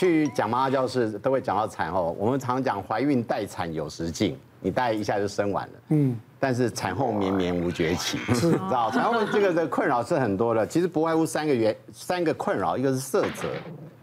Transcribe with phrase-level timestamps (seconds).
[0.00, 5.72] 去讲妈妈教室都会讲到产后，我们常讲怀孕待产有时尽，你待一下就生完了。
[5.88, 6.18] 嗯。
[6.38, 8.90] 但是产后绵绵无绝期， 知道？
[8.90, 13.46] 产后这个的困扰是很多的，其实不外乎三个原三个困扰，一个是色泽，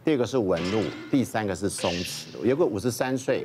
[0.06, 2.28] 第二个是纹路，第三个是松弛。
[2.44, 3.44] 有个五十三岁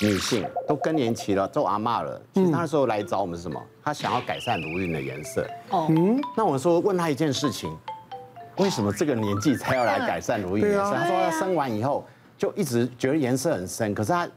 [0.00, 3.62] 女性都更年期了，做阿嬷了，其实她那时候来找我们是什么？
[3.84, 5.46] 她想要改善乳晕的颜色。
[5.68, 5.86] 哦。
[5.90, 6.18] 嗯。
[6.34, 7.70] 那我说问她一件事情。
[8.56, 10.94] 为什么这个年纪才要来改善乳晕颜色？
[10.94, 12.06] 他说他生完以后
[12.38, 14.28] 就一直觉得颜色很深，可是他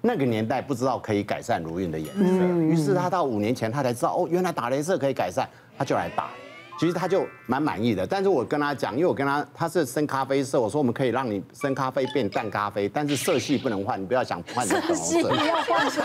[0.00, 2.22] 那个年代不知道可以改善乳晕的颜色，
[2.60, 6.30] 于是他到五年前他才知道哦，原来打镭射可以改善，他就来打。
[6.76, 15.28] 其实他就蛮满意的，但是我跟他讲，因为我跟他他是深咖啡色，我说我们可以让你深咖啡变淡咖啡，但是色系不能换，你不要想换成粉红色。
[15.28, 16.04] 不要换成。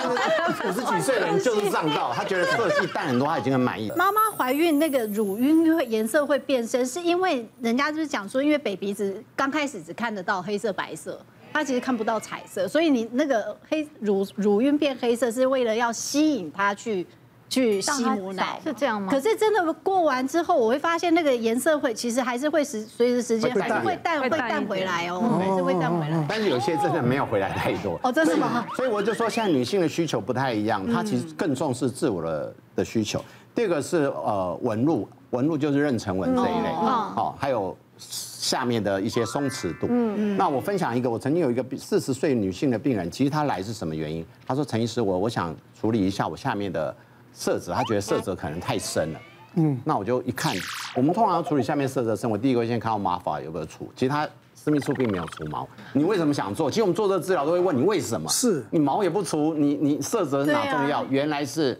[0.69, 3.95] 五十几岁的人就是上道，他觉得色系淡很多，他已经很满意了。
[3.95, 11.19] 妈妈怀孕那个乳晕会颜色会变深，是因为人家就是讲说，因为 baby 子刚开始只看得到黑色白色，
[11.51, 17.07] 他其实看不到彩色，所以你那个黑乳乳晕变黑色是为了要吸引他去。
[17.49, 19.11] 去吸母奶是这样吗？
[19.11, 26.25] 可是真的过完之后，我会发现那个颜色会，其实还是会时随着时间还是会淡会淡回来哦，还是会淡回来。
[26.29, 28.63] 但是有些真的没有回来太多哦，真的吗？
[28.75, 33.19] 所以我就说，现在女性的需求不太一样，她其实更重视自我的的需求。
[33.55, 39.87] 第二个是呃纹路，纹路就是妊娠纹这一类，哦，还有下面的一些松弛度。
[39.89, 40.37] 嗯嗯。
[40.37, 44.23] 那我分享一个，我曾经有一个四十岁女性的病人，其实她来是什么原因？
[44.45, 46.95] 她说陈医师，我我想处理一下我下面的。
[47.33, 49.19] 色泽，他觉得色泽可能太深了。
[49.55, 50.55] 嗯，那我就一看，
[50.95, 53.91] 我们通常要处理下面色泽深，我第一个先看到毛发有没有除。
[53.95, 55.67] 其实他私密处并没有除毛。
[55.91, 56.69] 你为什么想做？
[56.69, 58.29] 其实我们做这个治疗都会问你为什么？
[58.29, 61.03] 是你毛也不除，你你色泽哪重要？
[61.05, 61.79] 原来是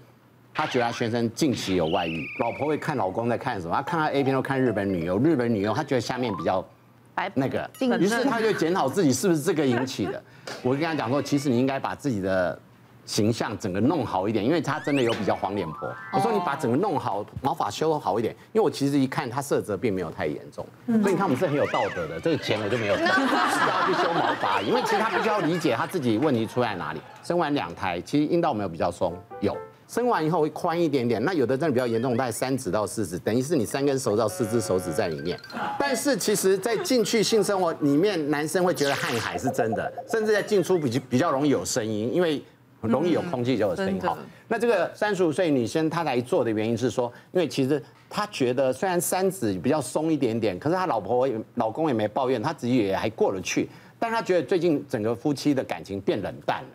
[0.52, 3.76] 他觉得他先生近期有外遇，老婆会看老公在看什么？
[3.76, 6.66] 他看他 A 片都看日本女优，日本女优他觉得下面比较
[7.36, 10.22] 那个，于是他就检讨自己是不是这个引起的。
[10.64, 12.60] 我跟他讲说，其实你应该把自己的。
[13.10, 15.92] 形象整个弄好一点，因为他真的有比较黄脸婆。
[16.14, 20.64] 我说你把整个弄好，毛发修好一点，因为我其实一看他色泽并没有太严重，
[21.02, 27.02] 所以你看我们是很有道德的，这个钱我就没有， 是要去修毛发，因为其实他必须要理解他自己问题出在哪里。
[27.24, 29.58] 生完两胎，其实阴道没有比较松，有
[29.88, 35.36] 生完以后会宽一点点，那有的真的比较严重，大概三指到四指，等于是你三根手指到四只手指在里面。
[35.80, 42.40] 但是其实，在进去性生活里面，男生会觉得汗海是真的，甚至在进出比比较容易有声音，因为。
[42.82, 44.00] 很容易有空气就有声音。
[44.02, 44.18] 好，
[44.48, 56.70] 那这个三十五岁女生她来做的原因是说，因为其实她觉得虽然三指比较松一点点，可是她老婆也老公也没抱怨，她自己也还过得去，但她觉得最近整个夫妻的感情变冷淡了。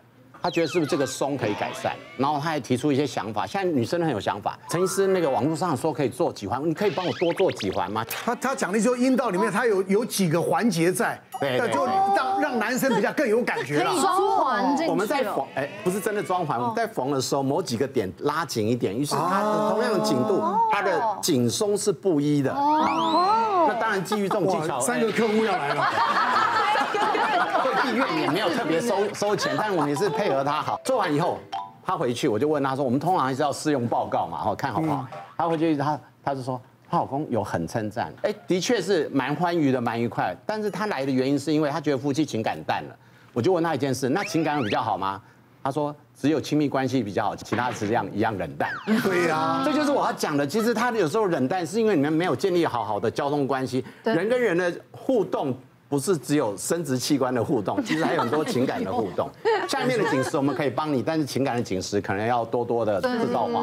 [0.45, 1.93] 他觉得是不是这个松可以改善？
[2.17, 3.47] 然后他还提出一些想法。
[3.47, 4.55] 现在女生很有想法。
[4.69, 8.05] 陈医师，那个网络上说可以做几环，你可以帮我多做几环吗？
[8.07, 13.91] 他他讲的就是阴道里面，他有有几个环节在，对，就让让男生比较更有感觉了。
[13.99, 22.53] 装环这我们在缝，哎，不是真的装环，我们在缝的时候某几个点拉紧一点，于是它的同样的紧度，它的紧松是不一的。
[22.53, 25.83] 哦，那当然基于这种技巧，三个客户要来了。
[27.91, 30.79] 医院也没有特别收收钱，但我们也是配合他好。
[30.83, 31.37] 做完以后，
[31.85, 35.05] 他回去我就问他说：“我们通常还是要试用报告嘛，然后看好不好？”
[35.37, 40.35] 他回去他他就说，她老公有很称赞，哎，的确是蛮欢愉的，蛮愉快。
[40.45, 42.95] 但是他来的原因是因为他觉得夫妻情感淡了。
[43.33, 45.21] 我就问他一件事：那情感有比较好吗？
[45.63, 48.69] 他说只有亲密关系比较好，其他是这样一样冷淡。
[49.03, 50.45] 对呀，这就是我要讲的。
[50.45, 55.55] 其实他有时候冷淡是因为你们没有建立好好的交通关系，人跟人的互动。
[55.87, 59.29] 不是只有生殖器官的互动， 其实还有很多情感的互动。
[59.69, 63.61] 下面的警示我们可以帮你，但是情感的警示可能要多多的制造化。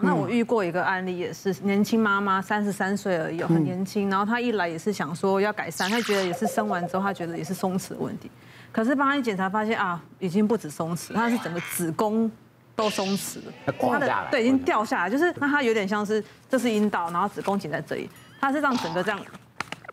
[0.00, 4.10] 那我遇过一个案例，也是年轻妈妈，三十三岁而已，很年轻。
[4.10, 8.30] 然后她一来也是想说要改善，她觉得也是生完之后，她觉得也是松弛的问题。
[8.72, 12.30] 可是帮她一检查发现啊，已经不止松弛，她是整个子宫
[12.76, 13.72] 都松弛了。
[13.78, 14.28] 垮下来。
[14.30, 18.08] 对，已经掉下来，就是那她有点像是这是阴道，然后子宫颈在这里，
[18.40, 19.20] 她是让整个这样。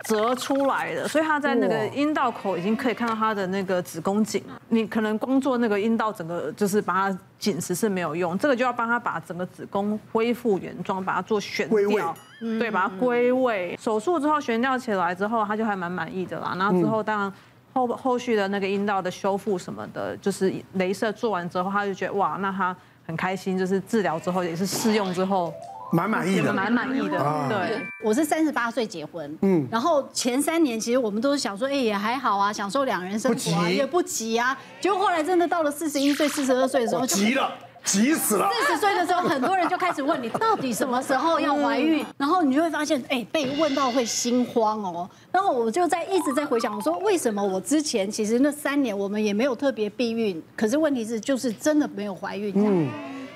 [0.07, 4.41] 折出来的，所以他在那个阴道口已经可以看到他的那个子宫颈。
[4.69, 13.77] 你可能光做那个阴道整个就是把它紧实是没有用，这个就要帮他把整个子宫恢复原状，把它做悬吊，对，把它归位。
[13.77, 16.55] 手术之后悬吊起来之后，他就还蛮满意的啦。
[16.57, 17.33] 然后之后当然
[17.73, 25.53] 后后续的那个阴道的修复什么的，就是镭射做完之后，他就觉得哇，那他很开心，就是治疗之后也是试用之后。
[25.91, 27.47] 蛮满意的，蛮满意的。
[27.49, 34.57] 对，我是三十八岁结婚，嗯，然后前三年其实我们都是想说，哎，也还好啊，享受两人生活啊，也不急啊。
[34.81, 37.51] 结果后来真的到了四十一岁、四十二岁的时候，急了。
[37.83, 38.49] 急死了。
[38.51, 45.09] 四十岁的时候，很多人就开始问你到底什么时候要怀孕，然后你就会发现，哎，被问到会心慌哦。
[45.31, 52.51] 然后我就在一直在回想，我说为什么我之前其实那三年我们也没有特别避孕，可是问题是就是真的没有怀孕。
[52.57, 52.89] 嗯。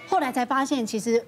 [0.09, 1.23] 后来才发现，其实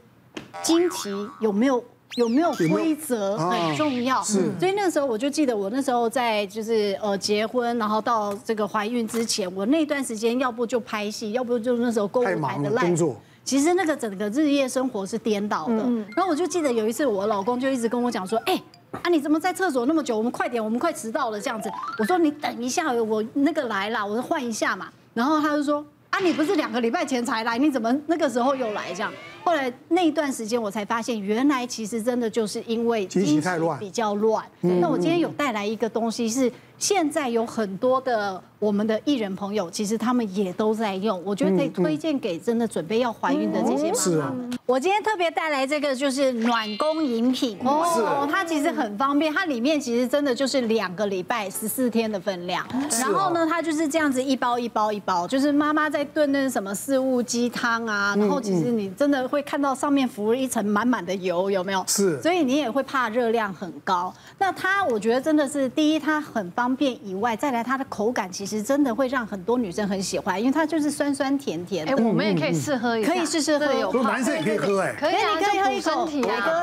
[0.63, 1.09] 经期
[1.39, 1.83] 有没有？
[2.15, 4.51] 有没有规则很重要，是。
[4.59, 13.15] 所以那时候我就记得，我那时候在就是呃结婚，然后到这个怀孕之前，我那段时间要不就拍戏，要不就那时候购物台的工作。
[13.43, 15.77] 其实那个整个日夜生活是颠倒的。
[16.15, 20.15] 然后我就记得有一次，我老公就一直跟我讲说：“哎，啊你怎么在厕所那么久？
[20.15, 29.11] 我们快点，我们快迟到了这样子。”我说：“你等一下，我那个来了，我说换一下嘛。”然后他就说：“啊你不是两个礼拜前才来，你怎么那个时候又来这样？”
[29.43, 33.41] 后来那一段时间，我才发现，原来其实真的就是因为经期
[33.79, 34.45] 比较乱。
[34.61, 41.21] 那我今天有带来一个东西，是现在有很多的我们的艺人朋友，其实他们也都在用。
[41.25, 44.49] 我觉得可以推荐给真的准备要怀孕的这些妈妈。
[44.65, 52.65] 我今天特别带来这个就是暖宫饮品哦，它其实很方便，它里面其实真的就是两个礼拜十四天的分量。
[53.01, 59.27] 然后呢，它就是这样子一包一包一包，就是妈妈在炖那什么四物鸡汤啊，然后其实你真的。
[59.33, 61.83] 会看到上面浮了一层满满的油，有没有？
[61.87, 64.13] 是，所以你也会怕热量很高。
[64.37, 71.93] 那它，我觉得真的是第一，它很方便以外，再来它的口感其实真的会让很多女生很喜欢，因为它就是酸酸甜甜的。
[71.93, 73.73] 哎，我们也可以试喝一下，可以试试喝。
[73.73, 76.05] 有男生也可以喝，哎，可以，你可以喝一口。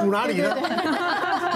[0.05, 0.55] 补哪里呢？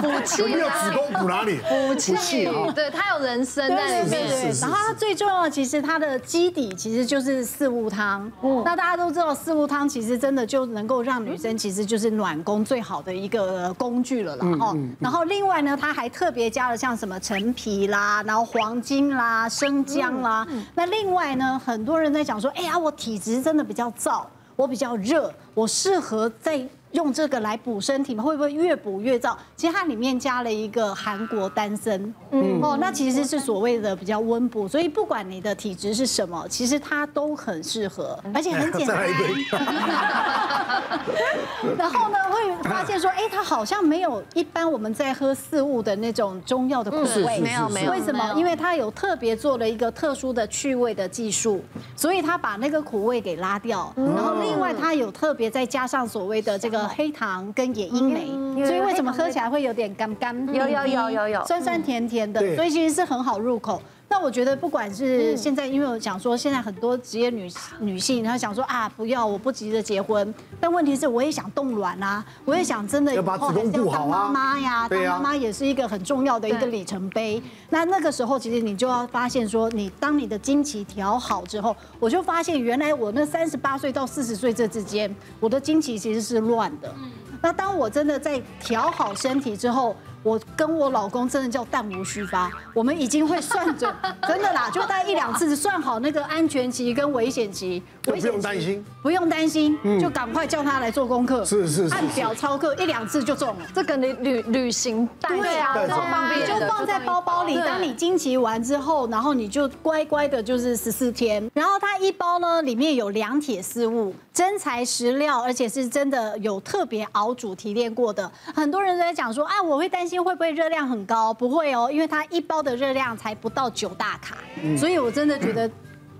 [0.00, 0.43] 补气。
[0.43, 1.61] 有没有子宫补哪里？
[1.69, 2.44] 补气。
[2.75, 4.52] 对，它有人参在里面。
[4.61, 8.31] 然后它最重要的，其实它的基底其实就是四物汤。
[8.43, 8.62] 嗯。
[8.64, 11.05] 那大家都知道，四物汤其实真的就能够。
[11.05, 14.75] 让女生其实就是暖宫最好的一个工具了啦哦。
[14.99, 20.46] 然后另外呢，它还特别加了像什么陈皮啦，然后黄精啦、生姜啦。
[20.75, 24.25] 那另外呢，很多人在讲说，哎呀，我体质真的比较燥，
[24.56, 26.67] 我比较热，我适合在。
[26.94, 29.37] 用这个来补身体，会不会越补越燥？
[29.56, 32.00] 其实它里面加了一个韩国丹参，
[32.31, 38.96] 嗯哦，那其实是所谓的比较温补，所以不管你的体质是什么，其实它都很适合，而且很简单。
[41.76, 47.91] 然后呢，会发现说，哎，它好像没有一般我们在喝四物的那种中药的苦味，没有没有。
[47.91, 48.32] 为什么？
[48.37, 51.61] 因为它有特别做了一个特殊的去味的技术，
[51.96, 53.93] 所以它把那个苦味给拉掉。
[53.96, 56.83] 然后另外它有特别再加上所谓的这个。
[56.88, 60.46] 黑糖跟野樱梅，所以为什么喝起来会有点干干？
[60.54, 63.81] 有有有有有，酸酸甜甜的，所以其实是很好入口。
[64.08, 70.32] 那我觉得不管是现在，因为我想说现在很多职业女女性，她想说啊，不要，我不急着结婚。
[70.60, 77.42] 但问题是，我也想冻卵啊，我也想真的以后还是要当妈妈呀，当妈妈也是一个很重要的一个里程碑。
[77.70, 86.94] 那那个时候，其实你就要发现说，你当你的经期调好之后，我就发现原来我那三十八岁到四十岁这之间，我的经期其实是乱的。
[87.42, 93.94] 那当我真的在调好身体之后，我跟我老公真的叫弹无虚发，我们已经会算准，
[94.26, 120.14] 真的啦，就大概一两次算好那个安全期跟危险级，不用担心，不用担心，就赶快叫他来做功课，是是是，按表操课一两次就中了，这个你旅旅行带对啊，超方便，就放在包包里，当你经期完之后，然后你就乖乖的就是十四天，然后它一包呢里面有两铁四物，真材实料，而且是真的有特别熬煮提炼过的，很多人都在讲说啊，我会担心。
[120.24, 121.34] 会不会热量很高？
[121.34, 124.38] 不会哦，因为它一包的热量才不到九大卡，
[124.78, 125.70] 所以我真的觉得。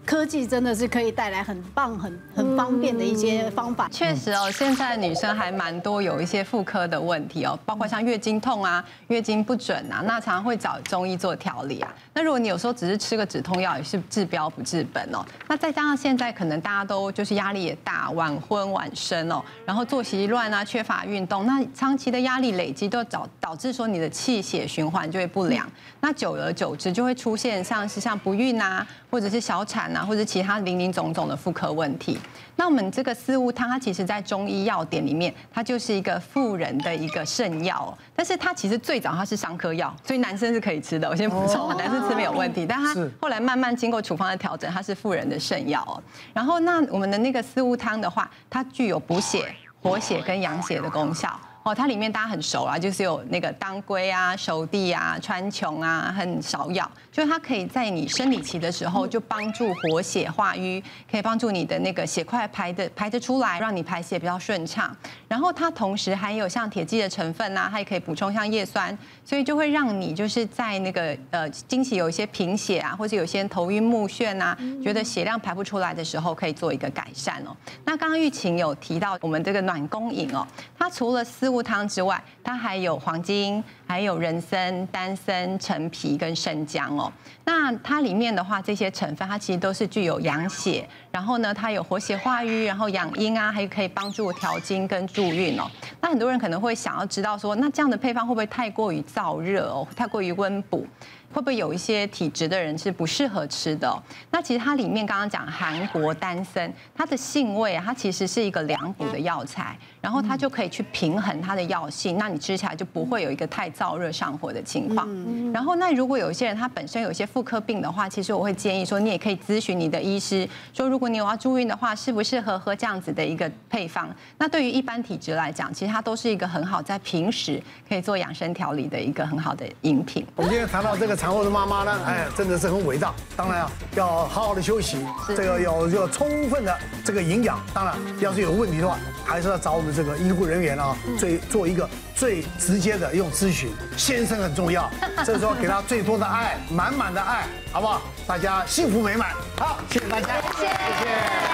[0.07, 3.89] 科技真的是可以带来很棒、很很方便的一些方法。
[3.91, 11.95] 确实哦，现在女生还蛮多有一些妇科的问题哦，包括像月经痛啊、月经不准啊，那常常会找中医做调理啊。
[12.13, 15.25] 那如果你有时候只是吃个止痛药，也是治标不治本哦。
[15.49, 25.67] 那再加上现在可能大家都就是压力也大，晚婚晚生哦，然后作息乱啊，缺乏运动，那长期的压力累积都导导致说你的气血循环就会不良，
[26.01, 30.05] 那久而久之就会出现像是像不孕啊，或者是小产啊。
[30.05, 32.19] 或者其他零零总总的妇科问题，
[32.57, 37.97] 那我们这个四物汤，它其实在中医药典里面，它就是一个妇人的一个圣药。
[38.17, 41.09] 但是它其实最早它是伤科药，所以男生是可以吃的。
[41.09, 42.67] 我先补充， 男生吃没有问题。
[42.67, 46.03] 但它后来慢慢经过处方的调整，它是妇人的圣药哦。
[46.33, 51.39] 然后那我们的那个四物汤的话，它具有补血、活血跟养血的功效。
[51.65, 64.95] 哦，它里面大家很熟啊，就是有那个当归啊、熟地啊、川穹啊、很芍药，就是它可以在你生理期的时候就帮助活血化瘀，可以帮助你的那个血块排的排得出来，让你排血比较顺畅。
[65.27, 77.57] 然后它同时还有像铁剂的成分啊，它也可以补充像叶酸，所以就会让你就是在那个呃经期有一些贫血啊，或者有些头晕目眩啊，觉得血量排不出来的时候，可以做一个改善哦。
[77.87, 80.47] 那刚刚玉琴有提到我们这个暖宫饮哦，
[80.79, 81.54] 它除了丝。
[81.63, 87.13] 汤之外，它还有黄精，还有人参、丹参、陈皮跟生姜哦。
[87.45, 95.71] 那它里面的话，这些成分它其实都是具有养血，然后呢，它有活血化瘀，然后养阴啊，还可以帮助调经跟助孕哦。
[96.01, 100.87] 那很多人可能会想要知道说，那这样的配方会不会太过于燥热哦，太过于温补？
[101.35, 103.93] 会不会有一些体质的人是不适合吃的？
[104.31, 115.09] 那其实它里面刚刚讲韩国丹参，它的性味啊，它其实是一个凉补的药材，然后它就可以去平衡它的药性，那你吃起来就不会有一个太燥热上火的情况。
[115.53, 124.09] 然后那如果有一些人他本身有一些妇科病的话，其实我会建议说，你也可以咨询你的医师，说如果你有要住院的话，适不适合喝这样子的一个配方？
[124.39, 130.25] 那对于一般体质来讲，其实它都是一个很好在平时可以做养生调理的一个很好的饮品。
[130.37, 131.24] 我们今天谈到这个。
[131.25, 133.15] 产后的妈妈呢，哎，真的是很伟大。
[133.35, 137.59] 当然啊，要好好的休息，这个要要充分的这个营养。
[137.73, 143.71] 当然，要是有问题的话，还是要找我们这个医护人员啊，最做一个最直接的用咨询。
[143.97, 144.91] 先生很重要，
[145.25, 148.03] 这时候给他最多的爱，满满的爱，好不好？
[148.27, 149.31] 大家幸福美满。
[149.57, 150.27] 好，谢谢大家。
[150.59, 151.54] 谢谢。